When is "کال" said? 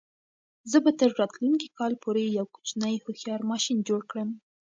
1.77-1.93